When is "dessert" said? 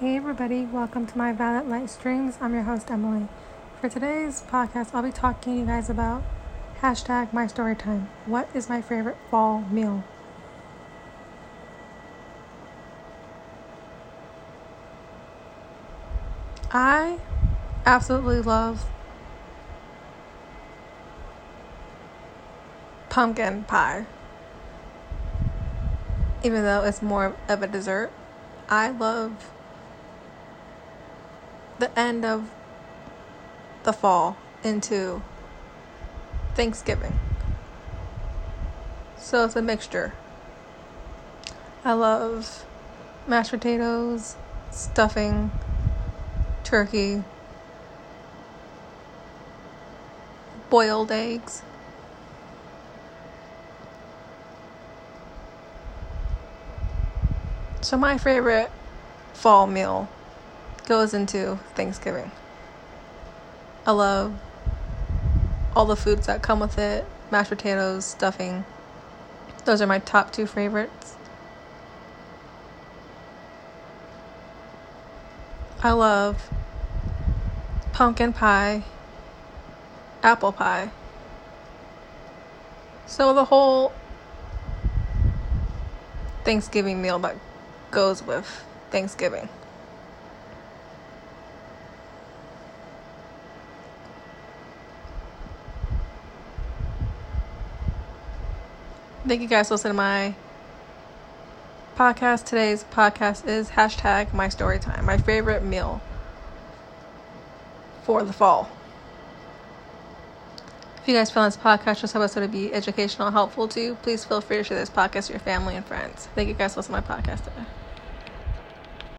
27.68-28.10